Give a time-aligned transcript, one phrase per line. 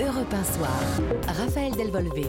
[0.00, 0.70] Europe 1 Soir.
[1.28, 2.26] Raphaël Delvolvé.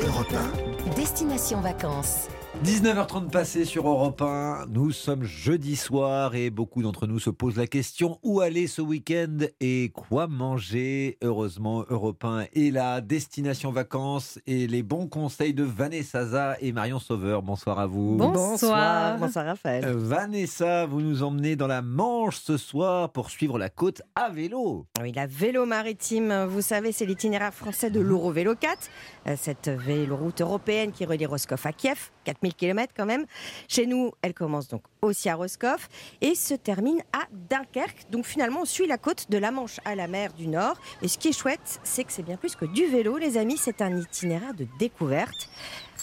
[0.00, 2.28] Europe Destination Vacances.
[2.64, 7.56] 19h30 passé sur Europe 1, nous sommes jeudi soir et beaucoup d'entre nous se posent
[7.56, 11.18] la question où aller ce week-end et quoi manger?
[11.22, 16.72] Heureusement, Europe 1 est là, destination vacances et les bons conseils de Vanessa Zaza et
[16.72, 17.42] Marion Sauveur.
[17.42, 18.16] Bonsoir à vous.
[18.16, 19.18] Bonsoir.
[19.18, 19.84] Bonsoir Raphaël.
[19.84, 24.30] Euh, Vanessa, vous nous emmenez dans la Manche ce soir pour suivre la côte à
[24.30, 24.84] vélo.
[25.00, 28.90] Oui, la vélo maritime, vous savez, c'est l'itinéraire français de l'Eurovélo 4,
[29.28, 33.24] euh, cette véloroute européenne qui relie Roscoff à Kiev, 4000 km quand même.
[33.68, 35.88] Chez nous, elle commence donc aussi à Roscoff
[36.20, 38.10] et se termine à Dunkerque.
[38.10, 40.78] Donc finalement, on suit la côte de la Manche à la mer du Nord.
[41.00, 43.56] Et ce qui est chouette, c'est que c'est bien plus que du vélo, les amis,
[43.56, 45.48] c'est un itinéraire de découverte.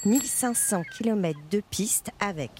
[0.03, 2.51] 1500 km de piste avec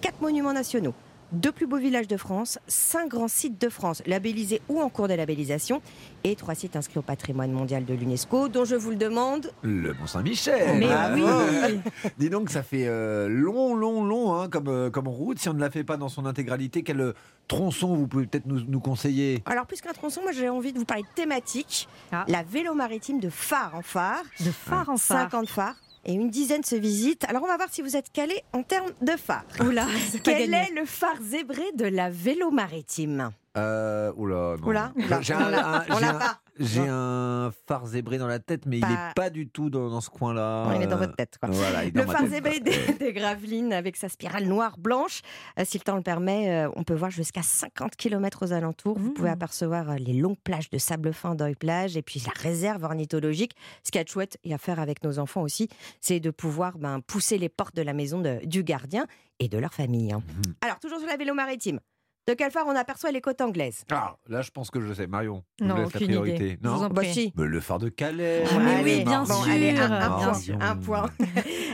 [0.00, 0.94] quatre monuments nationaux,
[1.32, 5.08] deux plus beaux villages de France, cinq grands sites de France labellisés ou en cours
[5.08, 5.82] de labellisation
[6.24, 9.52] et trois sites inscrits au patrimoine mondial de l'UNESCO dont je vous le demande.
[9.62, 10.78] Le Mont-Saint-Michel.
[10.78, 11.80] Mais Ah oui.
[12.18, 15.38] Dis donc, ça fait euh, long, long, long hein, comme, euh, comme route.
[15.38, 17.12] Si on ne la fait pas dans son intégralité, quel euh,
[17.48, 19.42] tronçon vous pouvez peut-être nous, nous conseiller?
[19.46, 21.88] Alors plus qu'un tronçon, moi j'ai envie de vous parler de thématique.
[22.12, 22.24] Ah.
[22.28, 24.22] La vélo maritime de phare en phare.
[24.40, 25.30] De phare en phare.
[25.30, 25.76] 50 phares.
[26.04, 27.24] Et une dizaine se visitent.
[27.28, 29.44] Alors on va voir si vous êtes calé en termes de phare.
[29.60, 29.86] Oula,
[30.24, 33.30] Quel est le phare zébré de la vélo maritime?
[33.56, 34.66] Euh, Oula, non.
[34.66, 36.38] Oula, oula, J'ai on un, l'a- un- on j'ai l'a un- pas.
[36.58, 40.00] J'ai un phare zébré dans la tête, mais il n'est pas du tout dans, dans
[40.00, 40.66] ce coin-là.
[40.68, 41.38] Non, Il est dans votre tête.
[41.40, 41.48] Quoi.
[41.50, 42.30] Voilà, il est dans Le phare tête.
[42.30, 45.22] zébré des, des Gravelines avec sa spirale noire blanche.
[45.58, 48.98] Euh, si le temps le permet, euh, on peut voir jusqu'à 50 km aux alentours.
[48.98, 49.14] Vous Mmh.
[49.14, 53.52] pouvez apercevoir euh, les longues plages de sable fin d'Oeil-Plage et puis la réserve ornithologique.
[53.82, 55.68] Ce qui est chouette et à faire avec nos enfants aussi,
[56.00, 59.06] c'est de pouvoir ben, pousser les portes de la maison de- du gardien
[59.38, 60.12] et de leur famille.
[60.12, 60.22] hein.
[60.46, 60.54] Mhm.
[60.60, 61.80] Alors, toujours sur la vélo maritime.
[62.28, 63.82] De quel phare on aperçoit les côtes anglaises?
[63.90, 65.08] Ah, là, je pense que je sais.
[65.08, 66.46] Marion, je Non, vous laisse la aucune priorité.
[66.52, 66.58] idée.
[66.62, 66.74] Non?
[66.84, 67.32] en Bah si.
[67.36, 68.44] Mais Le phare de Calais.
[68.48, 69.52] Ah, mais Allez, oui, bien bon, sûr.
[69.52, 70.56] allez, un, point, sûr.
[70.60, 71.10] un point.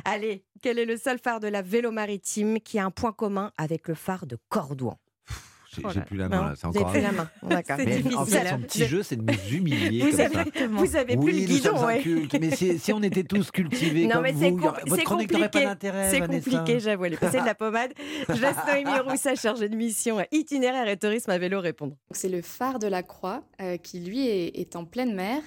[0.07, 3.53] allez, quel est le seul phare de la vélo maritime qui a un point commun
[3.59, 4.99] avec le phare de Cordouan?
[5.93, 6.55] J'ai Oh plus la main, Non, là.
[6.57, 7.29] C'est encore plus la main.
[7.43, 7.77] D'accord.
[7.79, 8.17] Mais difficile.
[8.17, 10.67] en fait, son petit jeu, c'est de nous humilier Vous comme avez- ça.
[10.69, 12.03] Vous avez plus oui, le guidon, ouais.
[12.41, 15.61] Mais si, si on était tous cultivés Non, comme mais vous, votre chronique n'aurait pas
[15.61, 15.65] compliqué.
[15.67, 17.05] d'intérêt, C'est compliqué, j'avoue.
[17.07, 17.93] Elle est passée de la pommade.
[18.29, 21.95] Je laisse Noémie Roussa, chargée de mission itinéraire et tourisme à vélo, répondre.
[22.11, 25.41] C'est le phare de la Croix euh, qui lui est, est en pleine mer.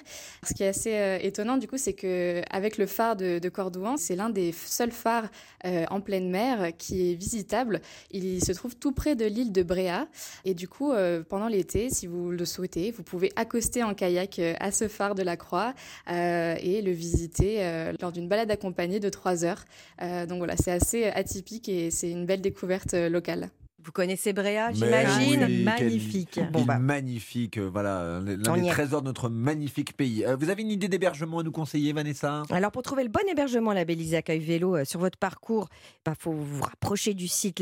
[0.46, 3.48] Ce qui est assez euh, étonnant du coup, c'est que avec le phare de, de
[3.48, 5.28] Cordouan, c'est l'un des seuls phares
[5.66, 7.80] euh, en pleine mer qui est visitable.
[8.10, 10.06] Il se trouve tout près de l'île de Bréa
[10.44, 14.38] et du coup, euh, pendant l'été, si vous le souhaitez, vous pouvez accoster en kayak
[14.38, 15.74] euh, à ce phare de la Croix
[16.10, 19.64] euh, et le visiter euh, lors d'une balade accompagnée de trois heures.
[20.00, 23.50] Euh, donc voilà, c'est assez atypique et c'est une belle découverte locale.
[23.84, 26.38] Vous connaissez Bréa, j'imagine oui, Magnifique.
[26.52, 26.78] Bon, bah.
[26.78, 30.24] magnifique, voilà, l'un des trésors de notre magnifique pays.
[30.24, 32.44] Euh, vous avez une idée d'hébergement à nous conseiller, Vanessa?
[32.50, 35.68] Alors, pour trouver le bon hébergement labellisé Accueil Vélo euh, sur votre parcours,
[36.06, 37.58] il faut vous rapprocher du site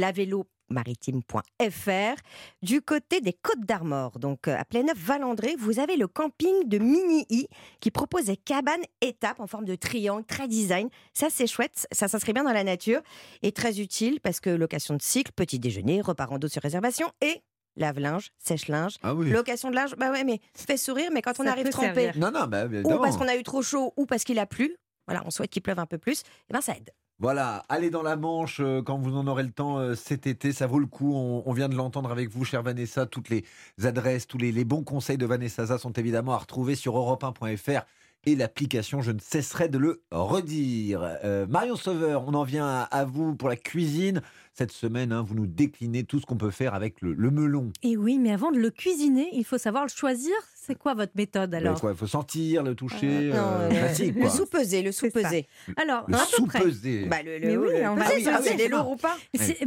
[0.70, 2.20] lavélo-maritime.fr.
[2.62, 7.48] Du côté des Côtes d'Armor, donc euh, à Pléneuf-Valandré, vous avez le camping de Mini-I
[7.80, 10.88] qui propose des cabanes étapes en forme de triangle, très design.
[11.12, 13.00] Ça, c'est chouette, ça s'inscrit bien dans la nature
[13.42, 17.42] et très utile parce que location de cycle, petit déjeuner, repas rando sur réservation et
[17.76, 18.96] lave-linge, sèche-linge.
[19.02, 19.30] Ah oui.
[19.30, 22.10] Location de linge, bah ouais, mais ça fait sourire, mais quand on arrive trempé.
[22.16, 24.76] Non, non, bah, ou parce qu'on a eu trop chaud, ou parce qu'il a plu,
[25.06, 26.90] voilà, on souhaite qu'il pleuve un peu plus, et ben ça aide.
[27.20, 30.52] Voilà, allez dans la Manche euh, quand vous en aurez le temps euh, cet été,
[30.52, 31.14] ça vaut le coup.
[31.14, 33.04] On, vient de l'entendre avec vous, chère Vanessa.
[33.04, 33.44] Toutes les
[33.84, 37.82] adresses, tous les, bons conseils de Vanessa sont évidemment à retrouver sur europe1.fr
[38.24, 41.18] et l'application, je ne cesserai de le redire.
[41.24, 44.20] Euh, Marion Sauveur, on en vient à, vous pour la cuisine.
[44.52, 47.72] Cette semaine, hein, vous nous déclinez tout ce qu'on peut faire avec le, melon.
[47.82, 50.34] Et oui, mais avant de le cuisiner, il faut savoir le choisir.
[50.70, 53.60] C'est quoi votre méthode alors Mais quoi, Il faut sentir, le toucher, Euh, non, euh,
[53.66, 54.14] euh, classique.
[54.14, 54.30] Le quoi.
[54.30, 55.46] sous-pesé, le sous-pesé.
[55.76, 56.60] Alors, Le à peu près.
[57.06, 58.76] Bah, le, Mais oui, on va- Ah oui, ah oui, les bon.
[58.76, 59.16] lourds ou pas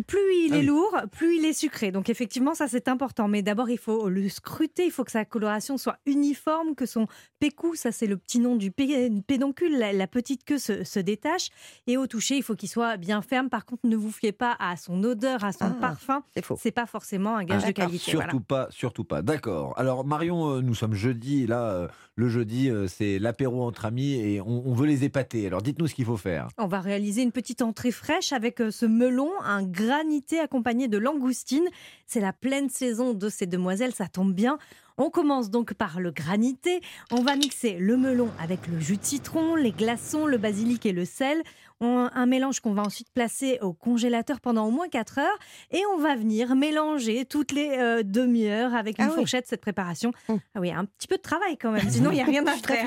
[0.07, 0.65] Plus il Ah est oui.
[0.65, 1.91] lourd, plus il est sucré.
[1.91, 3.27] Donc effectivement, ça c'est important.
[3.27, 4.85] Mais d'abord, il faut le scruter.
[4.85, 7.07] Il faut que sa coloration soit uniforme, que son
[7.39, 10.99] pécou, ça c'est le petit nom du pé- pédoncule, la, la petite queue se, se
[10.99, 11.49] détache.
[11.87, 13.49] Et au toucher, il faut qu'il soit bien ferme.
[13.49, 16.23] Par contre, ne vous fiez pas à son odeur, à son Ah, parfum.
[16.33, 16.57] C'est faux.
[16.61, 17.85] C'est pas forcément un gage Ah, de d'accord.
[17.87, 18.11] qualité.
[18.11, 18.65] Surtout voilà.
[18.65, 19.21] pas, surtout pas.
[19.21, 19.73] D'accord.
[19.77, 24.13] Alors Marion, euh, nous sommes jeudi là, euh, le jeudi, euh, c'est l'apéro entre amis
[24.13, 25.47] et on, on veut les épater.
[25.47, 26.47] Alors dites-nous ce qu'il faut faire.
[26.57, 30.97] On va réaliser une petite entrée fraîche avec euh, ce melon, un granité accompagné de
[30.97, 31.67] langoustine.
[32.05, 34.57] C'est la pleine saison de ces demoiselles, ça tombe bien.
[34.97, 36.81] On commence donc par le granité.
[37.11, 40.91] On va mixer le melon avec le jus de citron, les glaçons, le basilic et
[40.91, 41.41] le sel.
[41.81, 45.39] On- un mélange qu'on va ensuite placer au congélateur pendant au moins 4 heures
[45.71, 49.15] et on va venir mélanger toutes les euh, demi-heures avec une Ah oui.
[49.15, 50.13] fourchette cette préparation.
[50.29, 50.39] Hum.
[50.55, 52.51] Ah oui, un petit peu de travail quand même, sinon il n'y a rien à
[52.53, 52.85] faire.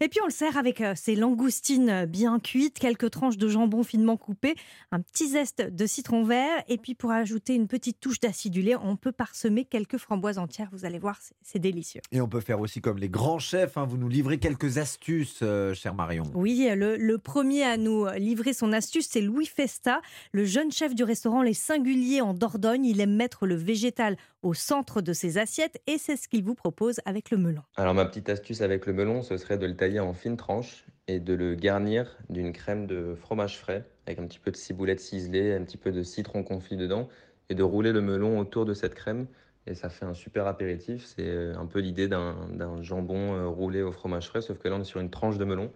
[0.00, 3.82] Et puis on le sert avec euh, ces langoustines bien cuites, quelques tranches de jambon
[3.82, 4.54] finement coupées,
[4.92, 8.96] un petit zeste de citron vert et puis pour ajouter une petite touche d'acidulé, on
[8.96, 10.68] peut parsemer quelques framboises entières.
[10.72, 12.00] Vous allez voir, c'est- c'est délicieux.
[12.12, 13.76] Et on peut faire aussi comme les grands chefs.
[13.76, 16.24] hein, vous nous livrez quelques astuces, euh, cher Marion.
[16.34, 20.00] Oui, le, le premier à nous livrer son astuce, c'est Louis Festa,
[20.32, 22.84] le jeune chef du restaurant Les Singuliers en Dordogne.
[22.84, 26.54] Il aime mettre le végétal au centre de ses assiettes et c'est ce qu'il vous
[26.54, 27.62] propose avec le melon.
[27.76, 30.84] Alors ma petite astuce avec le melon, ce serait de le tailler en fines tranches
[31.08, 35.00] et de le garnir d'une crème de fromage frais avec un petit peu de ciboulette
[35.00, 37.08] ciselée, un petit peu de citron confit dedans
[37.48, 39.26] et de rouler le melon autour de cette crème
[39.70, 41.04] et ça fait un super apéritif.
[41.06, 44.76] C'est euh, un peu l'idée d'un jambon euh, roulé au fromage frais, sauf que là
[44.76, 45.70] on est sur une tranche de melon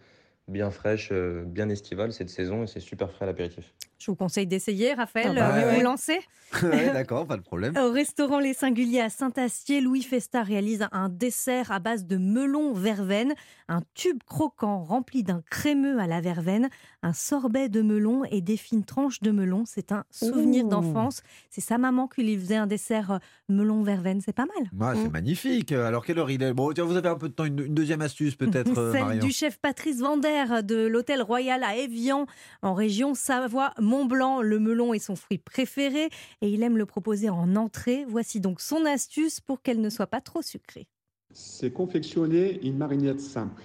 [0.48, 3.74] bien fraîche, euh, bien estivale, c'est de saison et c'est super frais à l'apéritif.
[3.98, 5.30] Je vous conseille d'essayer, Raphaël.
[5.30, 5.76] Ah bah Euh, ouais.
[5.76, 6.18] vous lancez
[6.62, 7.74] Ouais, D'accord, pas de problème.
[7.76, 12.74] Au restaurant Les Singuliers à Saint-Astier, Louis Festa réalise un dessert à base de melon
[12.74, 13.32] verveine,
[13.68, 16.68] un tube croquant rempli d'un crémeux à la verveine,
[17.02, 19.64] un sorbet de melon et des fines tranches de melon.
[19.64, 21.22] C'est un souvenir d'enfance.
[21.48, 23.18] C'est sa maman qui lui faisait un dessert euh,
[23.48, 24.20] melon verveine.
[24.20, 24.70] C'est pas mal.
[24.80, 25.12] Ah, c'est Mm.
[25.12, 25.72] magnifique.
[25.72, 26.52] Alors, quelle heure il est?
[26.52, 27.44] Bon, tiens, vous avez un peu de temps.
[27.46, 29.98] Une, une deuxième astuce, peut-être, Celle Marion du chef Patrice
[30.34, 32.26] De l'hôtel Royal à Évian,
[32.60, 34.42] en région Savoie-Mont-Blanc.
[34.42, 36.10] Le melon est son fruit préféré
[36.40, 38.04] et il aime le proposer en entrée.
[38.08, 40.88] Voici donc son astuce pour qu'elle ne soit pas trop sucrée.
[41.32, 43.62] C'est confectionner une marinette simple.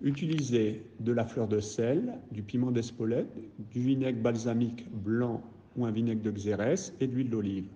[0.00, 3.36] Utilisez de la fleur de sel, du piment d'Espelette,
[3.70, 5.42] du vinaigre balsamique blanc
[5.76, 7.68] ou un vinaigre de Xérès et de l'huile d'olive.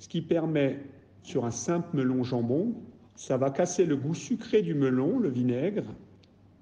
[0.00, 0.80] Ce qui permet,
[1.22, 2.74] sur un simple melon jambon,
[3.14, 5.84] ça va casser le goût sucré du melon, le vinaigre,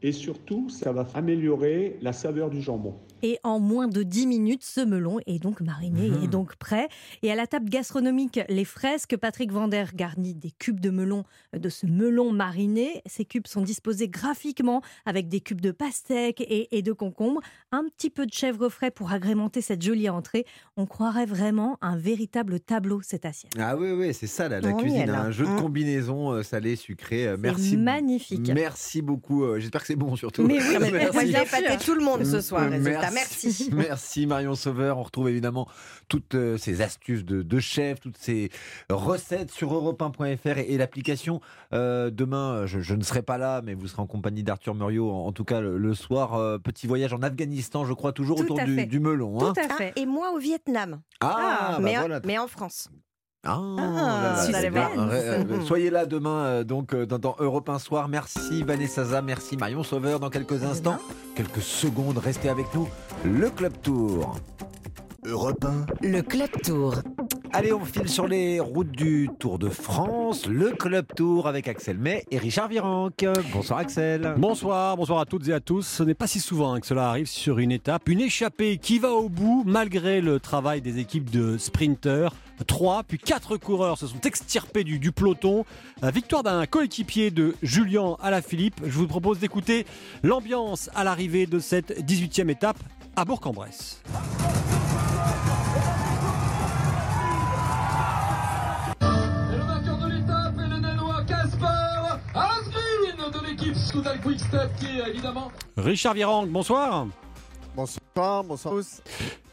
[0.03, 2.95] et surtout, ça va améliorer la saveur du jambon.
[3.23, 6.23] Et en moins de 10 minutes, ce melon est donc mariné Mhm.
[6.23, 6.87] et donc prêt.
[7.23, 11.25] Et à la table gastronomique, les fresques, Patrick Vander garnit des cubes de melon,
[11.55, 13.03] euh, de ce melon mariné.
[13.07, 17.41] Ces cubes sont disposés graphiquement avec des cubes de pastèque et, et de concombre.
[17.73, 20.47] Un petit peu de chèvre frais pour agrémenter cette jolie entrée.
[20.77, 23.53] On croirait vraiment un véritable tableau, cette assiette.
[23.59, 25.01] Ah oui, oui, c'est ça, la, y cuisine.
[25.01, 25.23] est, là.
[25.23, 25.61] Un jeu de Mm.
[25.61, 27.27] combinaison euh, salé, sucré.
[27.27, 27.77] Euh, Merci.
[27.77, 28.49] magnifique.
[28.55, 29.45] Merci beaucoup.
[29.59, 30.43] J'espère que c'est bon, surtout.
[30.43, 31.13] Mais oui, mais Merci.
[31.15, 33.11] Moi, j'ai épaté tout le monde ce soir, Euh, résultat.
[33.11, 33.71] Merci.
[33.75, 34.99] Merci Marion Sauveur.
[34.99, 35.67] On retrouve évidemment
[36.09, 38.51] toutes euh, ces astuces de, de chef, toutes ces
[38.91, 41.41] recettes sur europe1.fr et, et l'application.
[41.73, 45.11] Euh, demain, je, je ne serai pas là, mais vous serez en compagnie d'Arthur Muriot,
[45.11, 46.35] en, en tout cas le, le soir.
[46.35, 49.41] Euh, petit voyage en Afghanistan, je crois, toujours Tout autour à du, melon.
[49.41, 49.53] hein.
[49.55, 49.93] Tout à Ah, fait.
[49.97, 52.21] et moi au Vietnam, Ah, bah mais, en- voilà.
[52.27, 52.89] mais en France.
[53.49, 54.61] Ah, Ah, là, là, suspense.
[54.63, 54.91] c'est bien.
[54.99, 55.65] Euh, Mhm.
[55.65, 58.09] soyez là demain euh, donc euh, dans, dans Europe 1 soir.
[58.09, 60.21] Merci Vanessa Zaza, merci Marion Sauveur.
[60.21, 60.99] Dans quelques instants,
[61.35, 62.89] quelques secondes, restez avec nous.
[63.25, 64.37] Le Club Tour.
[65.25, 66.95] Europe 1, le Club Tour.
[67.53, 71.99] Allez, on file sur les routes du Tour de France, le Club Tour avec Axel
[71.99, 73.27] May et Richard Virenque.
[73.53, 74.35] Bonsoir Axel.
[74.39, 75.83] Bonsoir, bonsoir à toutes et à tous.
[75.87, 78.09] Ce n'est pas si souvent hein, que cela arrive sur une étape.
[78.09, 82.35] Une échappée qui va au bout malgré le travail des équipes de sprinteurs.
[82.67, 85.65] Trois, puis quatre coureurs se sont extirpés du, du peloton.
[86.03, 88.81] Euh, victoire d'un coéquipier de Julien Alaphilippe.
[88.85, 89.87] Je vous propose d'écouter
[90.23, 92.79] l'ambiance à l'arrivée de cette 18e étape
[93.17, 94.03] à Bourg-en-Bresse.
[99.01, 104.71] Et le vainqueur de l'étape est le Danois Kasper Asgreen de l'équipe Total Quick Step
[104.79, 107.07] qui est évidemment Richard Virenque, bonsoir.
[108.19, 109.01] Bonsoir, bonsoir à tous.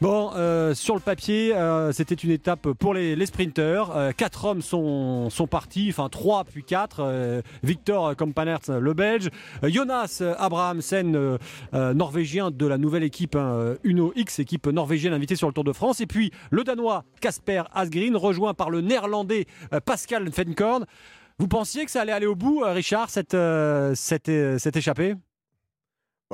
[0.00, 3.96] Bon, euh, sur le papier, euh, c'était une étape pour les, les sprinteurs.
[3.96, 6.96] Euh, quatre hommes sont, sont partis, enfin trois puis quatre.
[6.98, 9.28] Euh, Victor Kampanert, le Belge.
[9.62, 11.38] Euh, Jonas Abrahamsen, euh,
[11.74, 15.62] euh, norvégien de la nouvelle équipe hein, Uno X, équipe norvégienne invitée sur le Tour
[15.62, 16.00] de France.
[16.00, 20.86] Et puis le Danois Kasper Asgreen, rejoint par le Néerlandais euh, Pascal Fenkorn.
[21.38, 25.14] Vous pensiez que ça allait aller au bout, Richard, cette, euh, cette, euh, cette échappée?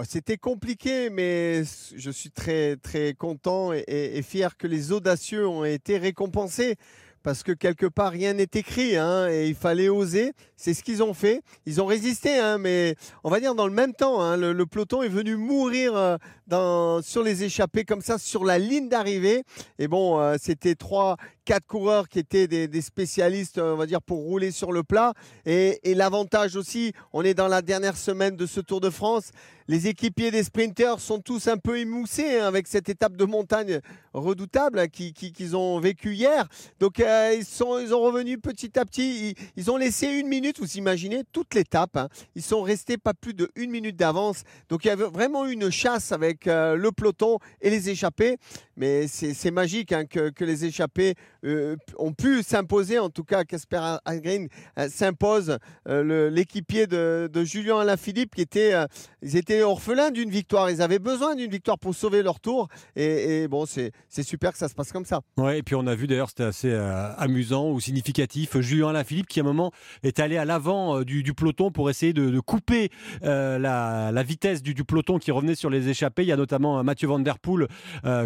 [0.05, 5.99] C'était compliqué, mais je suis très, très content et, fier que les audacieux ont été
[5.99, 6.77] récompensés.
[7.23, 10.33] Parce que quelque part, rien n'est écrit hein, et il fallait oser.
[10.57, 11.43] C'est ce qu'ils ont fait.
[11.67, 15.03] Ils ont résisté, hein, mais on va dire dans le même temps, hein, le, peloton
[15.03, 19.45] est venu mourir euh, sur les échappées comme ça, sur la ligne d'arrivée.
[19.79, 24.19] Et bon, euh, c'était trois, quatre coureurs qui étaient des, spécialistes, on va dire, pour
[24.19, 25.13] rouler sur le plat.
[25.47, 29.31] Et l'avantage aussi, on est dans la dernière semaine de ce Tour de France
[29.69, 33.81] les équipiers des sprinters sont tous un peu émoussés hein, avec cette étape de montagne
[34.13, 36.49] redoutable hein, qu'ils ont vécu hier.
[36.81, 39.35] Donc euh, ils, sont, ils ont revenu petit à petit.
[39.57, 41.97] Ils, ont laissé une minute, vous imaginez, toute l'étape.
[41.97, 42.09] Hein.
[42.35, 44.43] Ils sont restés pas plus de une minute d'avance.
[44.69, 48.39] Donc il y avait vraiment une chasse avec euh, le peloton et les échappés.
[48.77, 51.15] Mais c'est magique que, les échappés
[51.45, 52.99] euh, ont pu s'imposer.
[52.99, 54.47] En tout cas, Casper Agrin
[54.89, 55.59] s'impose.
[55.87, 58.73] L'équipier de, de, Julien Alaphilippe qui était,
[59.21, 60.71] ils étaient orphelins d'une victoire.
[60.71, 62.69] Ils avaient besoin d'une victoire pour sauver leur tour.
[62.97, 63.93] Et, bon, c'est
[64.23, 65.21] super que ça se passe comme ça.
[65.37, 68.59] Ouais, et puis on a vu d'ailleurs, c'était assez euh, amusant ou significatif.
[68.61, 72.13] Julien Alaphilippe qui à un moment est allé à l'avant euh, du, peloton pour essayer
[72.13, 72.91] de, couper
[73.23, 76.23] euh, la, vitesse du, peloton qui revenait sur les échappés.
[76.23, 77.69] Il y a notamment Mathieu Van Der Poel,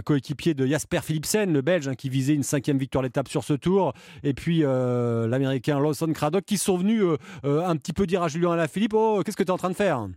[0.04, 3.54] coéquipier de Jasper Philipsen, le Belge, hein, qui visait une cinquième victoire d'étape sur ce
[3.54, 3.92] tour.
[4.22, 7.02] Et puis l'Américain Lawson Craddock qui sont venus
[7.44, 9.74] un petit peu dire à Julien Alaphilippe Oh, qu'est-ce que tu es en train de
[9.74, 10.08] faire?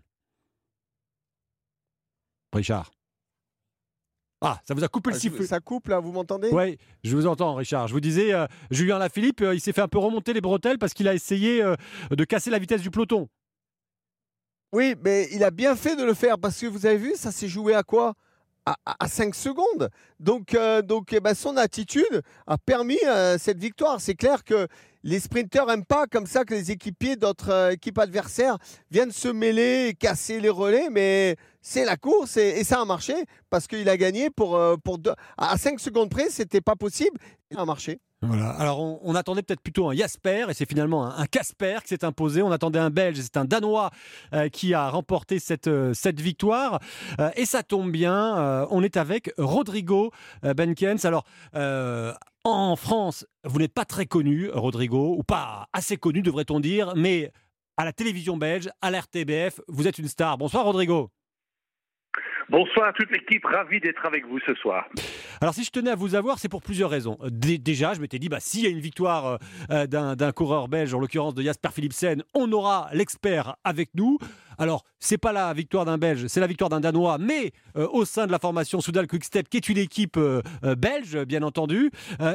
[2.53, 2.91] Richard.
[4.41, 5.46] Ah, ça vous a coupé le ah, sifflet.
[5.46, 6.50] Ça coupe là, vous m'entendez?
[6.51, 7.88] Oui, je vous entends, Richard.
[7.88, 10.77] Je vous disais, euh, Julien Lafilippe, euh, il s'est fait un peu remonter les bretelles
[10.77, 11.75] parce qu'il a essayé euh,
[12.10, 13.27] de casser la vitesse du peloton.
[14.72, 17.32] Oui, mais il a bien fait de le faire parce que vous avez vu, ça
[17.32, 18.13] s'est joué à quoi?
[18.86, 19.89] À, 5 secondes.
[20.20, 23.00] Donc, donc eh ben, son attitude a permis
[23.39, 24.00] cette victoire.
[24.00, 24.68] C'est clair que
[25.03, 28.60] les sprinteurs n'aiment pas comme ça que les équipiers d'autres équipes adversaires
[28.91, 33.13] viennent se mêler et casser les relais, mais c'est la course et, ça a marché
[33.50, 35.00] parce qu'il a gagné pour, euh, pour
[35.38, 37.18] à 5 secondes près, c'était pas possible.
[37.51, 38.00] Il a marché.
[38.22, 38.50] Voilà.
[38.50, 42.42] Alors on, attendait peut-être plutôt un Jasper et c'est finalement un Casper qui s'est imposé.
[42.42, 43.92] On attendait un Belge, c'est un Danois
[44.34, 46.80] euh, qui a remporté cette, euh, cette victoire.
[47.36, 50.12] et ça tombe bien, on est avec Rodrigo
[50.44, 51.06] Benkens.
[51.06, 51.24] Alors
[52.44, 57.32] en France, vous n'êtes pas très connu, Rodrigo, ou pas assez connu devrait-on dire, mais
[57.78, 60.38] à la télévision belge, à l'RTBF, vous êtes une star.
[60.38, 61.10] Bonsoir Rodrigo.
[62.50, 64.88] Bonsoir à toute l'équipe, ravi d'être avec vous ce soir.
[65.39, 67.18] Alors si je tenais à vous avoir, c'est pour plusieurs raisons.
[67.29, 69.38] déjà, je m'étais dit, bah, s'il y a une victoire
[69.70, 74.18] euh, d'un coureur belge, en l'occurrence de Jasper Philipsen, on aura l'expert avec nous.
[74.60, 78.04] Alors, c'est pas la victoire d'un Belge, c'est la victoire d'un Danois, mais euh, au
[78.04, 81.92] sein de la formation Soudal Quickstep, qui est une équipe euh, euh, belge, bien entendu.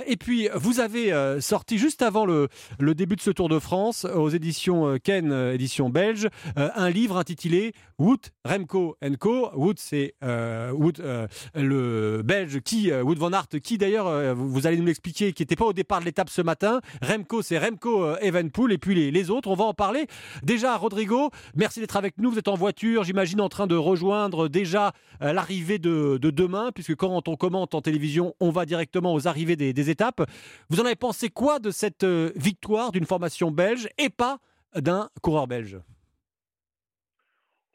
[0.07, 2.49] et puis, vous avez sorti juste avant le,
[2.95, 8.21] début de ce Tour de France, aux éditions Ken, édition belge, un livre intitulé Wood,
[8.45, 9.51] Remco Co.
[9.55, 15.43] Wood, c'est le Belge qui, Wood van Aert, qui d'ailleurs, vous allez nous l'expliquer, qui
[15.43, 16.81] n'était pas au départ de l'étape ce matin.
[17.03, 20.07] Remco, c'est Remco Evenpool, et puis les, les autres, on va en parler.
[20.43, 22.31] Déjà, Rodrigo, merci d'être avec nous.
[22.31, 24.93] Vous êtes en voiture, j'imagine, en train de rejoindre déjà
[25.23, 29.57] euh, l'arrivée de, demain, puisque quand on commente en télévision, on va directement aux arrivées
[29.57, 30.23] des, étapes.
[30.71, 34.39] Vous en avez pensé quoi de cette euh, victoire d'une formation belge et pas
[34.75, 35.79] d'un coureur belge?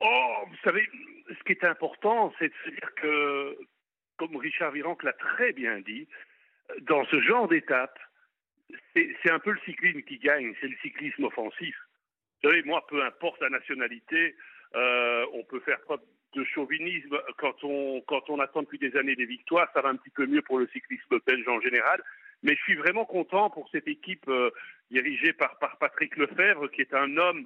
[0.02, 0.88] Oh, vous savez,
[1.28, 3.58] ce qui est important, c'est de se dire que,
[4.18, 6.08] comme Richard Virenque l'a très bien dit,
[6.82, 7.98] dans ce genre d'étape,
[8.96, 11.76] c'est un peu le cyclisme qui gagne, c'est le cyclisme offensif.
[12.42, 14.36] Vous savez, moi, peu importe la nationalité,
[14.76, 16.00] euh, on peut faire preuve
[16.36, 19.70] de chauvinisme quand on, attend depuis des années des victoires.
[19.74, 22.02] Ça va un petit peu mieux pour le cyclisme belge en général.
[22.44, 24.52] Mais je suis vraiment content pour cette équipe euh,
[24.92, 27.46] dirigée par, Patrick Lefebvre, qui est un homme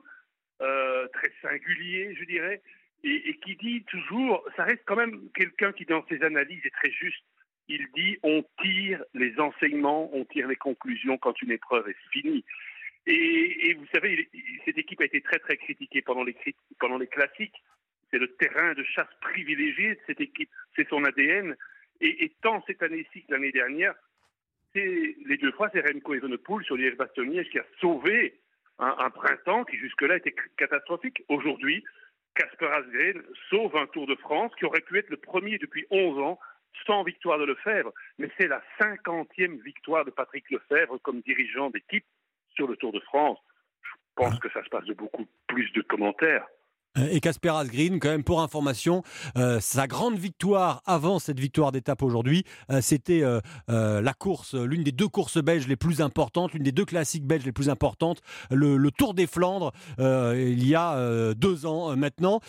[0.62, 2.62] euh, très singulier, je dirais,
[3.04, 6.92] et, qui dit toujours, ça reste quand même quelqu'un qui, dans ses analyses, est très
[6.92, 7.24] juste.
[7.68, 12.46] Il dit on tire les enseignements, on tire les conclusions quand une épreuve est finie.
[13.06, 14.30] Et, vous savez,
[14.66, 16.36] cette équipe a été très très critiquée pendant les,
[17.08, 17.62] classiques.
[18.12, 21.56] C'est le terrain de chasse privilégié de cette équipe, c'est son ADN.
[22.00, 23.94] Et, tant cette année-ci que l'année dernière,
[24.76, 28.40] les deux fois, c'est Remco Evenepoel sur liège bastogne qui a sauvé
[28.80, 31.24] un, printemps qui jusque-là était catastrophique.
[31.28, 31.84] Aujourd'hui,
[32.36, 36.20] Casper Asgreen sauve un Tour de France qui aurait pu être le premier depuis 11
[36.20, 36.40] ans
[36.88, 37.94] sans victoire de Lefebvre.
[38.18, 42.06] Mais c'est la cinquantième victoire de Patrick Lefebvre comme dirigeant d'équipe
[42.56, 43.40] sur le Tour de France,
[43.82, 46.46] je pense que ça se passe de beaucoup plus de commentaires.
[46.98, 49.04] Euh, et Casper Asgreen, quand même pour information,
[49.38, 53.24] euh, sa grande victoire avant cette victoire d'étape aujourd'hui, euh, c'était
[53.68, 57.46] la course, l'une des deux courses belges les plus importantes, l'une des deux classiques belges
[57.46, 58.22] les plus importantes,
[58.52, 62.40] le, Tour des Flandres, il y a deux ans maintenant.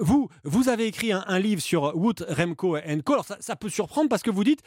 [0.00, 3.12] vous, vous avez écrit un, livre sur Wout Remco Co.
[3.12, 4.62] Alors ça, ça, peut surprendre parce que vous dites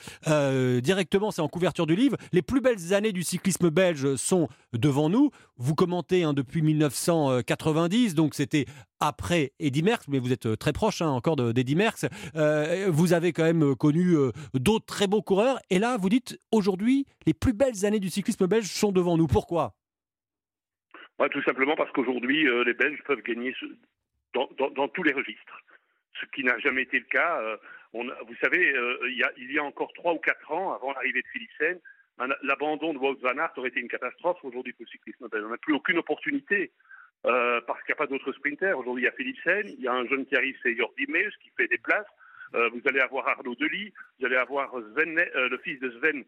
[0.83, 5.09] directement, c'est en couverture du livre, les plus belles années du cyclisme belge sont devant
[5.09, 5.31] nous.
[5.57, 8.65] vous commentez hein, depuis 1990, donc c'était
[9.01, 12.05] après Eddy Merckx, mais vous êtes euh, très proche hein, encore d'Eddy Merckx.
[12.35, 15.59] Euh, vous avez quand même connu euh, d'autres très beaux coureurs.
[15.69, 19.27] Et là, vous dites aujourd'hui, les plus belles années du cyclisme belge sont devant nous.
[19.27, 19.73] Pourquoi?
[21.17, 23.53] Bah, Tout simplement parce qu'aujourd'hui, les Belges peuvent gagner
[24.33, 25.61] dans, tous les registres.
[26.19, 27.41] Ce qui n'a jamais été le cas.
[27.93, 28.73] vous savez,
[29.07, 31.79] il, y a, encore trois ou quatre ans, avant l'arrivée de Philipsen,
[32.43, 35.43] l'abandon de Wout van Aert aurait été une catastrophe aujourd'hui pour le cyclisme belge.
[35.45, 36.71] On n'a plus aucune opportunité.
[37.25, 38.77] Euh, parce qu'il n'y a pas d'autres sprinters.
[38.77, 41.31] Aujourd'hui, il y a Philipsen, il y a un jeune qui arrive, c'est Jordi Meus,
[41.41, 42.07] qui fait des places.
[42.53, 46.25] Euh, vous allez avoir Arnaud Delis, vous allez avoir Sven, euh, le fils de Sven,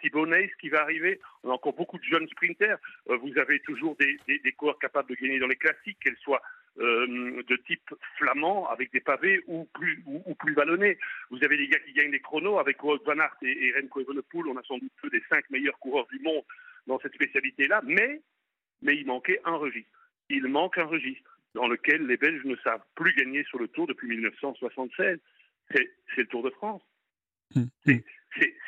[0.00, 1.20] Thibaut Neis qui va arriver.
[1.42, 2.78] On a encore beaucoup de jeunes sprinters.
[3.06, 4.18] vous avez toujours des,
[4.52, 6.40] coureurs capables de gagner dans les classiques, qu'elles soient
[6.78, 10.96] de type flamand avec des pavés ou plus, ou, plus vallonnés.
[11.30, 14.02] Vous avez des gars qui gagnent des chronos avec Wout Van Aert et, et Remco.
[14.46, 16.44] On a sans doute deux des cinq meilleurs coureurs du monde
[16.86, 17.82] dans cette spécialité-là.
[17.84, 18.22] Mais,
[18.80, 19.95] mais il manquait un registre
[20.28, 23.86] il manque un registre dans lequel les Belges ne savent plus gagner sur le Tour
[23.86, 25.18] depuis 1976.
[25.72, 26.82] C'est le Tour de France.
[27.54, 28.00] Hum, hum.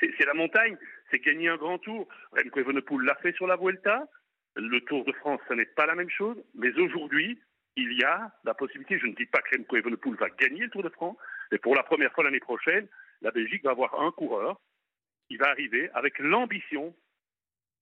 [0.00, 0.76] C'est la montagne,
[1.10, 2.08] c'est gagner un grand tour.
[2.32, 4.08] Remco Evenepoel l'a fait sur la Vuelta.
[4.56, 6.36] Le Tour de France, ce n'est pas la même chose.
[6.54, 7.38] Mais aujourd'hui,
[7.76, 10.70] il y a la possibilité, je ne dis pas que Remco Evenepoel va gagner le
[10.70, 11.16] Tour de France,
[11.52, 12.88] mais pour la première fois l'année prochaine,
[13.20, 14.60] la Belgique va avoir un coureur
[15.28, 16.94] qui va arriver avec l'ambition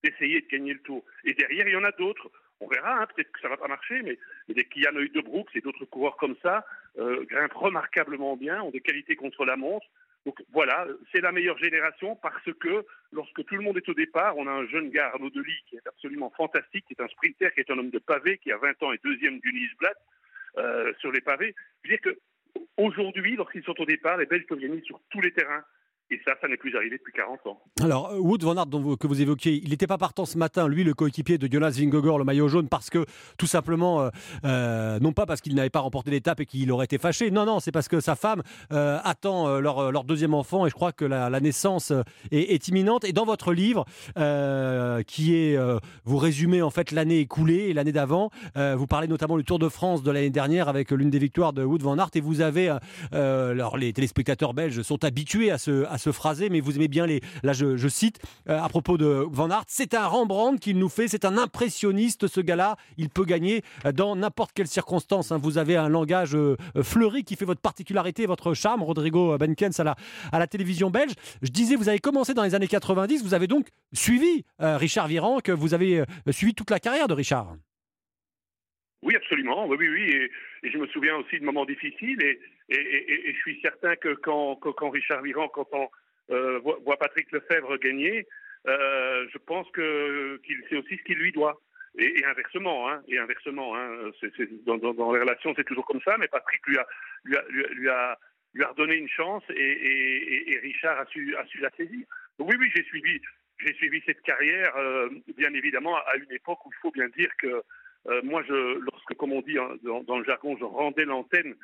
[0.02, 1.04] d'essayer de gagner le Tour.
[1.24, 2.30] Et derrière, il y en a d'autres.
[2.60, 5.60] On verra, hein, peut-être que ça va pas marcher, mais, des Kian de Brooks et
[5.60, 6.64] d'autres coureurs comme ça
[6.98, 9.86] euh, grimpent remarquablement bien, ont des qualités contre la montre.
[10.24, 14.36] Donc voilà, c'est la meilleure génération parce que lorsque tout le monde est au départ,
[14.36, 17.54] on a un jeune gars, Arnaud Delis, qui est absolument fantastique, qui est un sprinter,
[17.54, 19.70] qui est un homme de pavé, qui a 20 ans et deuxième du Nice
[20.58, 21.54] euh, sur les pavés.
[21.84, 22.18] Je veux dire que
[22.76, 25.62] aujourd'hui, lorsqu'ils sont au départ, les Belges peuvent gagner sur tous les terrains.
[26.08, 27.60] Et ça, ça n'est plus arrivé depuis 40 ans.
[27.82, 30.84] Alors, euh, Wood Van Aert, que vous évoquiez, il n'était pas partant ce matin, lui,
[30.84, 33.04] le coéquipier de Jonas Vingegaard, le maillot jaune, parce que,
[33.38, 34.10] tout simplement, euh,
[34.44, 37.44] euh, non pas parce qu'il n'avait pas remporté l'étape et qu'il aurait été fâché, non,
[37.44, 41.40] non, c'est parce que sa femme attend leur, deuxième enfant et je crois que la,
[41.40, 41.92] naissance
[42.30, 43.04] est, imminente.
[43.04, 43.84] Et dans votre livre,
[45.06, 45.58] qui est,
[46.04, 49.68] vous résumez en fait l'année écoulée et l'année d'avant, vous parlez notamment du Tour de
[49.68, 52.76] France de l'année dernière avec l'une des victoires de Wood Van Aert et vous avez,
[53.12, 57.20] alors les téléspectateurs belges sont habitués à ce se phraser, mais vous aimez bien les.
[57.42, 61.08] Là, je, cite euh, à propos de Van Aert c'est un Rembrandt qu'il nous fait,
[61.08, 62.76] c'est un impressionniste, ce gars-là.
[62.96, 63.62] Il peut gagner
[63.94, 65.32] dans n'importe quelle circonstance.
[65.32, 65.38] Hein.
[65.38, 69.84] Vous avez un langage euh, fleuri qui fait votre particularité, votre charme, Rodrigo Benkens à
[69.84, 69.96] la,
[70.32, 71.12] à la télévision belge.
[71.42, 75.08] Je disais, vous avez commencé dans les années 90, vous avez donc suivi euh, Richard
[75.08, 77.56] Viran, que vous avez suivi toute la carrière de Richard.
[79.02, 79.66] Oui, absolument.
[79.66, 80.28] Oui, oui, oui.
[80.62, 82.22] Et, je me souviens aussi de moments difficiles.
[82.22, 85.88] Et, je suis certain que quand, Richard Viran, quand on
[86.30, 88.26] euh, voit, Patrick Lefebvre gagner,
[88.66, 91.60] euh, je pense qu'il sait aussi ce qu'il lui doit.
[91.98, 94.10] Et, inversement, hein, et inversement, hein,
[94.66, 96.16] dans, dans, les relations, c'est toujours comme ça.
[96.18, 96.86] Mais Patrick lui a,
[97.24, 98.18] lui a, lui a,
[98.56, 102.04] lui a redonné une chance et, Richard a su, a su la saisir.
[102.38, 103.20] oui, oui, j'ai suivi,
[103.76, 107.62] suivi cette carrière, euh, bien évidemment, à une époque où il faut bien dire que
[108.08, 111.54] euh, moi, je, lorsque, comme on dit hein, dans, le jargon, je rendais l'antenne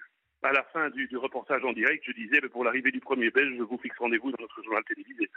[0.43, 3.63] à la fin du, reportage en direct, je disais, pour l'arrivée du premier Belge, je
[3.63, 5.31] vous fixe rendez-vous dans notre journal télévisé.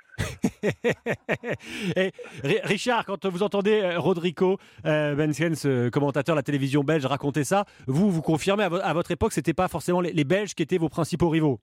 [2.43, 7.43] Et Richard, quand vous entendez euh, Rodrigo euh, ce commentateur de la télévision belge, raconter
[7.43, 10.79] ça, vous, vous confirmez à, votre époque, ce n'était pas forcément les, Belges qui étaient
[10.79, 11.59] vos principaux rivaux?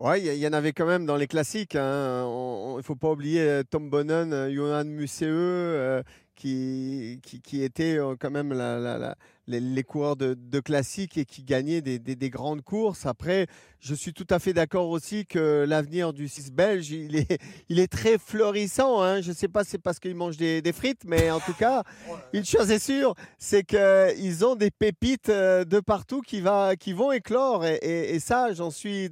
[0.00, 1.74] Oui, il y, en avait quand même dans les classiques.
[1.74, 2.24] Hein.
[2.74, 6.02] Il ne faut pas oublier Tom Bonnen, Johan Museeux,
[6.40, 8.54] qui, qui, étaient euh, quand même
[9.46, 13.04] les, coureurs de, de, classique et qui gagnaient des, grandes courses.
[13.04, 13.46] Après,
[13.78, 17.78] je suis tout à fait d'accord aussi que l'avenir du 6 belge, il est, il
[17.78, 19.02] est très florissant.
[19.02, 19.20] Hein.
[19.20, 21.82] Je ne sais pas si c'est parce qu'ils mangent des, frites, mais en tout cas,
[22.32, 26.94] une chose est sûre, c'est qu'ils ont des pépites euh, de partout qui, va, qui
[26.94, 27.66] vont éclore.
[27.66, 29.10] Et, et ça, j'en suis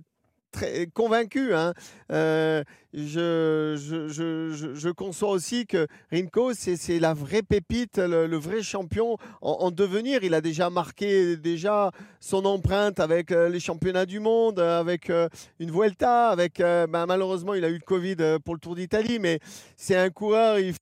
[0.50, 1.54] très convaincu.
[1.54, 1.74] Hein.
[2.12, 9.16] Euh, je, je, je, conçois aussi que Rinko, c'est la vraie pépite, le, vrai champion
[9.42, 10.24] en, devenir.
[10.24, 15.28] Il a déjà marqué déjà son empreinte avec euh, les championnats du monde, avec euh,
[15.58, 19.40] une Vuelta, avec ben, malheureusement il a eu le Covid pour le Tour d'Italie, mais
[19.76, 20.58] c'est un coureur.
[20.58, 20.74] Il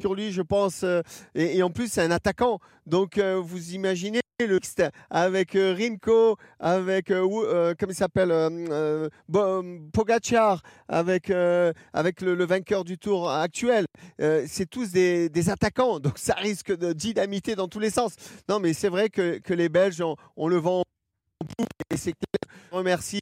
[0.00, 0.86] sur lui, je pense,
[1.34, 2.60] et en plus c'est un attaquant.
[2.86, 8.30] Donc vous imaginez le mixte avec euh, Rinko, avec, euh, euh, il s'appelle,
[9.92, 11.30] Pogachar, avec,
[11.92, 13.84] avec le, vainqueur du tour actuel.
[14.18, 18.14] c'est tous des, attaquants, donc ça risque de dynamiter dans tous les sens.
[18.48, 20.02] Non, mais c'est vrai que, les Belges,
[20.36, 20.82] on, le vend
[21.90, 22.54] et c'est clair.
[22.70, 23.20] Remercie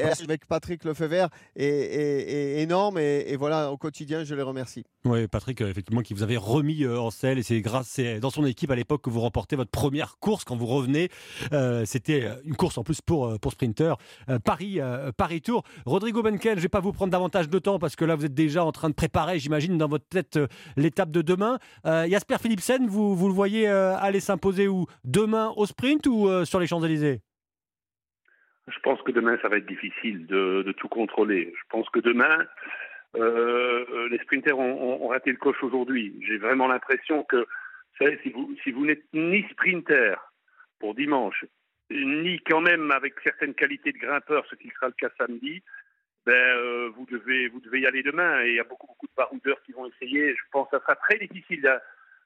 [0.00, 4.84] avec Patrick Lefebvre est, est- est énorme et, et voilà, au quotidien, je les remercie.
[5.04, 8.20] Oui, Patrick, euh, effectivement, qui vous avait remis euh, en selle et c'est grâce, c'est
[8.20, 11.08] dans son équipe à l'époque que vous remportez votre première course quand vous revenez.
[11.52, 13.94] Euh, C'était euh, une course en plus pour, euh, pour Sprinter.
[14.28, 15.62] Euh, Paris, euh, Paris Tour.
[15.84, 18.34] Rodrigo Benkel, je vais pas vous prendre davantage de temps parce que là, vous êtes
[18.34, 21.58] déjà en train de préparer, j'imagine, dans votre tête euh, l'étape de demain.
[21.86, 24.86] Euh, Jasper Philipsen, vous, vous le voyez euh, aller s'imposer où?
[25.04, 27.20] Demain au sprint ou euh, sur les Champs-Élysées?
[28.68, 31.52] Je pense que demain, ça va être difficile de, tout contrôler.
[31.56, 32.46] Je pense que demain,
[33.16, 36.14] euh, les sprinters ont, raté le coche aujourd'hui.
[36.26, 38.30] J'ai vraiment l'impression que, vous savez, si
[38.72, 40.14] vous, n'êtes ni sprinter
[40.78, 41.44] pour dimanche,
[41.90, 45.62] ni quand même avec certaines qualités de grimpeur, ce qui sera le cas samedi,
[46.24, 48.44] ben, euh, vous, devez, vous devez y aller demain.
[48.44, 50.34] Et il y a beaucoup, de baroudeurs qui vont essayer.
[50.34, 51.68] Je pense que ça sera très difficile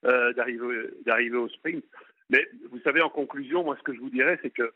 [0.05, 1.83] euh, d'arriver au sprint.
[2.29, 4.71] Mais vous savez, en conclusion, moi, ce que je vous dirais, c'est que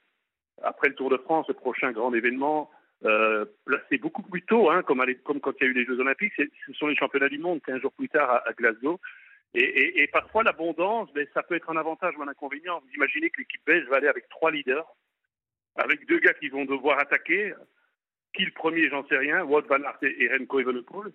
[0.63, 2.71] après le Tour de France, le prochain grand événement,
[3.05, 5.01] euh, placé beaucoup plus tôt, hein, comme,
[5.41, 7.81] quand il y a eu les Jeux Olympiques, ce sont les championnats du monde 15
[7.81, 9.01] jours plus tard à, Glasgow.
[9.55, 12.81] Et, parfois, l'abondance, ben, ça peut être un avantage ou un inconvénient.
[12.81, 14.87] Vous imaginez que l'équipe belge va aller avec trois leaders,
[15.77, 17.55] avec deux gars qui vont devoir attaquer.
[18.33, 21.13] Qui le premier, j'en sais rien, Wout van Aert et, et Remco Evenepoel.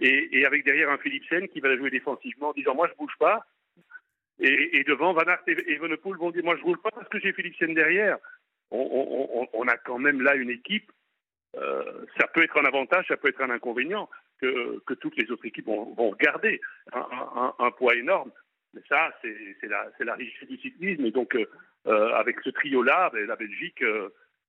[0.00, 3.16] Et, avec derrière un Philipsen qui va la jouer défensivement en disant Moi, je bouge
[3.18, 3.46] pas.
[4.40, 7.32] Et, devant, Van Aert et Evenepoel vont dire Moi, je roule pas parce que j'ai
[7.32, 8.18] Philipsen derrière.
[8.70, 10.90] On, a quand même là une équipe.
[11.56, 14.08] euh, ça peut être un avantage, ça peut être un inconvénient
[14.40, 16.14] que, toutes les autres équipes vont, vont.
[16.92, 18.30] Un, poids énorme.
[18.74, 21.06] Mais ça, c'est c'est la, c'est la richesse du cyclisme.
[21.06, 21.46] Et donc, euh,
[21.86, 23.82] euh, avec ce trio-là, ben, la Belgique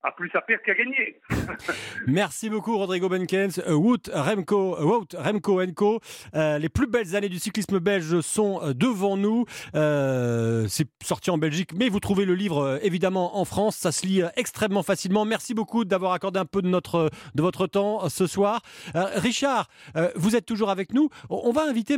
[0.04, 1.20] a plus à perdre qu'à gagner.
[2.08, 6.00] Merci beaucoup Rodrigo Benkens, Euh, Wout Remco, euh, Wout Remco Co.
[6.36, 9.46] Euh, les plus belles années du cyclisme belge sont devant nous.
[9.74, 13.76] C'est sorti en Belgique, mais vous trouvez le livre évidemment en France.
[13.76, 15.26] Ça se lit extrêmement facilement.
[15.26, 18.62] Merci beaucoup d'avoir accordé un peu de votre temps ce soir.
[18.94, 19.68] Richard,
[20.16, 21.10] vous êtes toujours avec nous.
[21.30, 21.98] On va inviter,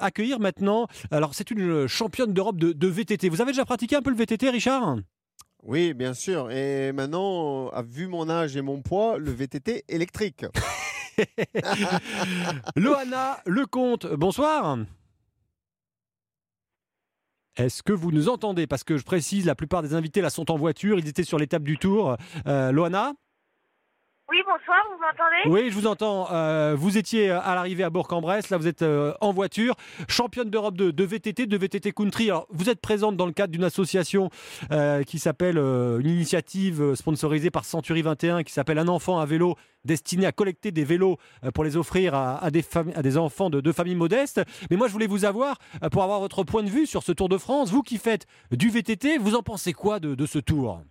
[0.00, 0.86] accueillir maintenant.
[1.10, 3.28] Alors c'est une championne d'Europe de, de VTT.
[3.28, 4.96] Vous avez déjà pratiqué un peu le VTT, Richard?
[5.62, 6.50] Oui, bien sûr.
[6.50, 10.46] Et maintenant, à vu mon âge et mon poids, le VTT électrique.
[12.76, 14.78] Loana Lecomte, bonsoir.
[17.56, 18.66] Est-ce que vous nous entendez?
[18.66, 21.38] Parce que je précise, la plupart des invités là sont en voiture, ils étaient sur
[21.38, 22.16] l'étape du tour.
[22.46, 23.12] Euh, Loana?
[24.30, 25.62] Oui, bonsoir, vous m'entendez?
[25.62, 26.28] Oui, je vous entends.
[26.30, 29.74] Euh, vous étiez à l'arrivée à Bourg-en-Bresse, là vous êtes euh, en voiture,
[30.08, 32.30] championne d'Europe de, VTT, de VTT Country.
[32.50, 34.30] Vous êtes présente dans le cadre d'une association
[34.70, 39.18] euh, qui s'appelle, euh, une initiative euh, sponsorisée par Century 21 qui s'appelle Un enfant
[39.18, 43.60] à vélo, destiné à collecter des vélos euh, pour les offrir à, des, enfants de,
[43.60, 44.40] de familles modestes.
[44.70, 47.10] Mais moi je voulais vous avoir euh, pour avoir votre point de vue sur ce
[47.10, 47.70] Tour de France.
[47.72, 50.82] Vous qui faites du VTT, vous en pensez quoi de ce tour?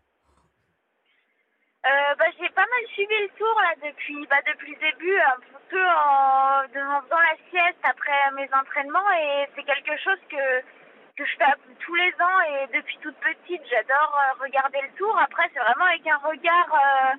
[1.90, 5.38] Euh, bah, J'ai pas mal suivi le tour là, depuis, bah, depuis le début, un
[5.70, 10.62] peu en, faisant la sieste après mes entraînements et c'est quelque chose que,
[11.18, 11.46] que je fais
[11.80, 15.18] tous les ans et depuis toute petite j'adore euh, regarder le tour.
[15.20, 17.16] Après c'est vraiment avec un regard euh,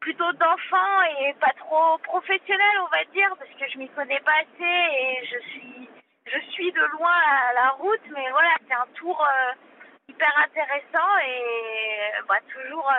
[0.00, 4.38] plutôt d'enfant et pas trop professionnel on va dire parce que je m'y connais pas
[4.42, 5.88] assez et je suis
[6.26, 9.26] je suis de loin à la route mais voilà c'est un tour
[10.08, 12.90] hyper intéressant et bah, toujours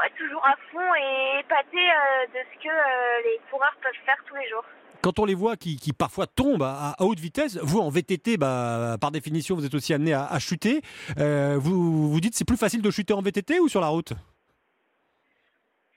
[0.00, 4.16] ouais, toujours à fond et épaté euh, de ce que euh, les coureurs peuvent faire
[4.26, 4.64] tous les jours.
[5.02, 8.36] quand on les voit qui, qui parfois tombent à, à haute vitesse, vous en VTT,
[8.36, 10.82] bah, par définition, vous êtes aussi amené à, à chuter.
[11.18, 14.12] Euh, vous vous dites c'est plus facile de chuter en VTT ou sur la route?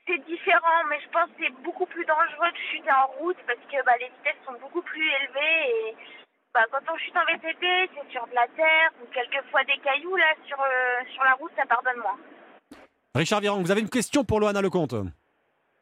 [0.06, 3.58] C'est différent, mais je pense que c'est beaucoup plus dangereux de chuter en route parce
[3.70, 5.96] que bah, les vitesses sont beaucoup plus élevées et
[6.52, 7.64] bah, quand on chute en VTT,
[7.94, 10.14] c'est sur de la terre ou quelquefois des cailloux.
[10.16, 12.18] Là, sur, euh, sur la route, ça pardonne moins.
[13.16, 14.96] Richard Viran, vous avez une question pour Loana Lecomte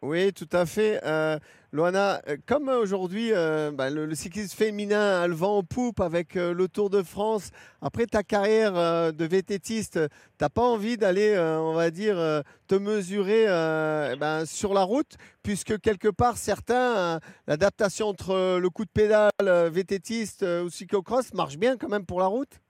[0.03, 1.01] Oui, tout à fait.
[1.03, 1.39] Euh,
[1.73, 6.01] Loana, euh, comme aujourd'hui, euh, bah, le, le cyclisme féminin a le vent en poupe
[6.01, 9.99] avec euh, le Tour de France, après ta carrière euh, de VTTiste,
[10.37, 14.75] t'as pas envie d'aller, euh, on va dire, euh, te mesurer euh, eh ben, sur
[14.75, 20.43] la route, puisque quelque part, certains, euh, l'adaptation entre le coup de pédale euh, VTTiste
[20.43, 22.61] euh, ou cyclocross marche bien quand même pour la route?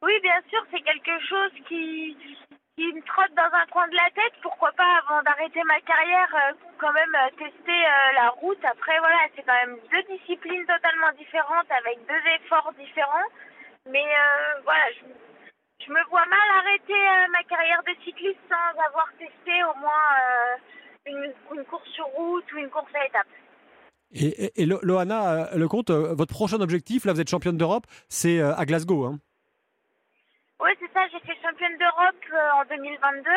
[0.00, 2.16] Oui, bien sûr, c'est quelque chose qui,
[2.76, 4.32] qui me trotte dans un coin de la tête.
[4.42, 8.62] Pourquoi pas, avant d'arrêter ma carrière, euh, quand même euh, tester euh, la route.
[8.64, 13.28] Après, voilà, c'est quand même deux disciplines totalement différentes avec deux efforts différents.
[13.90, 14.04] Mais
[14.64, 17.00] voilà, je, me vois mal arrêter
[17.32, 20.06] ma carrière de cycliste sans avoir testé au moins
[21.06, 23.26] une, course sur route ou une course à étapes.
[24.12, 28.40] Et, et- et Lo- Loana Lecomte, votre prochain objectif, là vous êtes championne d'Europe, c'est
[28.40, 29.04] à Glasgow.
[29.06, 29.18] hein.
[30.62, 33.30] Oui, c'est ça, j'ai fait championne d'Europe euh, en 2022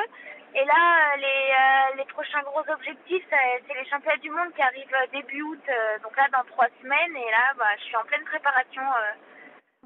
[0.56, 4.62] Et là, euh, les, euh, les prochains gros objectifs, c'est les championnats du monde qui
[4.62, 5.64] arrivent début août,
[6.04, 7.16] donc là dans trois semaines.
[7.16, 8.82] Et là, bah, je suis en pleine préparation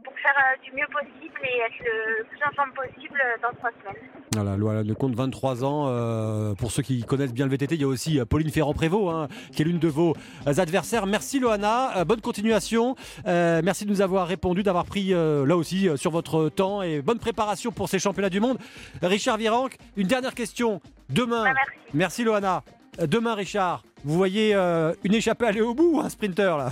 [0.03, 1.79] pour faire euh, du mieux possible et être
[2.19, 4.57] le plus en forme possible euh, dans trois semaines.
[4.59, 5.85] Voilà, ne compte 23 ans.
[5.87, 9.27] euh, pour ceux qui connaissent bien le VTT, il y a aussi Pauline Ferrand-Prévot, hein,
[9.51, 10.13] qui est l'une de vos
[10.45, 11.05] adversaires.
[11.07, 12.95] Merci Loana, bonne continuation.
[13.25, 17.01] Euh, merci de nous avoir répondu, d'avoir pris euh, là aussi sur votre temps et
[17.01, 18.57] bonne préparation pour ces championnats du monde.
[19.01, 20.81] Richard Virenque, une dernière question.
[21.09, 21.71] Demain, Bah, merci.
[21.93, 22.63] merci Loana.
[22.99, 26.69] Demain, Richard, vous voyez une échappée aller au bout ou un sprinter là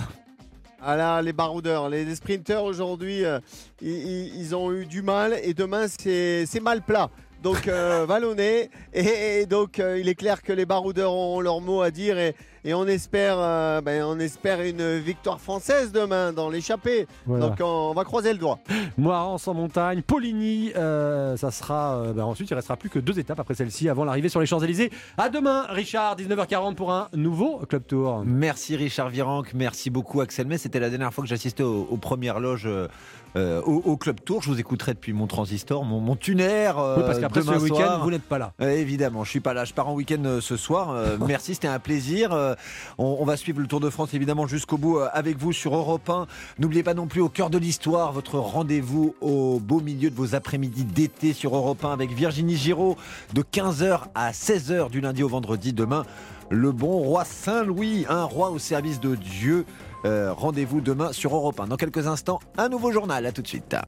[0.80, 3.40] Ah là, les baroudeurs, les, les sprinteurs aujourd'hui, euh,
[3.80, 7.08] ils, ont eu du mal et demain c'est c'est mal plat.
[7.42, 11.62] Donc euh, vallonné et, et donc euh, il est clair que les baroudeurs ont leur
[11.62, 12.34] mot à dire et,
[12.66, 17.06] et on espère euh, ben, on espère une victoire française demain dans l'échappée.
[17.24, 17.46] Voilà.
[17.48, 18.58] Donc on, va croiser le doigt.
[18.98, 21.96] Moirance en montagne, Poligny, euh, ça sera.
[21.96, 24.46] euh, bah, ensuite, il restera plus que deux étapes après celle-ci avant l'arrivée sur les
[24.46, 24.90] Champs-Élysées.
[25.16, 28.22] À demain, Richard, 19h40 pour un nouveau Club Tour.
[28.26, 30.58] Merci Richard Virenque, merci beaucoup Axel May.
[30.58, 32.88] C'était la dernière fois que j'assistais aux, aux premières loges euh,
[33.36, 34.42] euh, au, au Club Tour.
[34.42, 36.72] Je vous écouterai depuis mon transistor, mon, mon tuner.
[36.76, 38.02] euh, Oui, parce qu'après ce demain week-end, soir.
[38.02, 38.52] vous n'êtes pas là.
[38.62, 39.64] Euh, évidemment, je suis pas là.
[39.64, 40.90] Je pars en week-end euh, ce soir.
[40.90, 42.55] Euh, merci, c'était un plaisir.
[42.98, 45.74] Euh, on, va suivre le Tour de France évidemment jusqu'au bout euh, avec vous sur
[45.74, 46.26] Europe 1.
[46.58, 50.34] N'oubliez pas non plus au cœur de l'histoire votre rendez-vous au beau milieu de vos
[50.34, 52.96] après-midi d'été sur Europe 1 avec Virginie Giraud
[53.34, 55.72] de 15h à 16h du lundi au vendredi.
[55.72, 56.04] Demain,
[56.50, 59.64] le bon roi Saint-Louis, un roi au service de Dieu.
[60.04, 61.66] Euh, rendez-vous demain sur Europe 1.
[61.66, 63.26] Dans quelques instants, un nouveau journal.
[63.26, 63.76] À tout de suite.